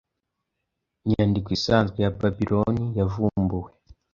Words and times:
Inyandiko 1.05 1.49
isanzwe 1.57 1.97
ya 2.05 2.13
Babiloni 2.19 2.85
yavumbuwe 2.99 3.71